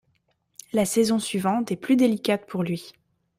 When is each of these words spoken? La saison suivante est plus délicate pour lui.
La 0.73 0.85
saison 0.85 1.19
suivante 1.19 1.71
est 1.71 1.75
plus 1.75 1.95
délicate 1.95 2.47
pour 2.47 2.63
lui. 2.63 2.93